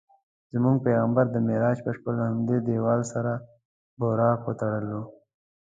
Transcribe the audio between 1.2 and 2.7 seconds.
د معراج په شپه له همدې